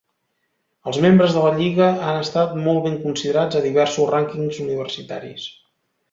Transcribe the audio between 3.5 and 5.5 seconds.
a diversos rànquings universitaris.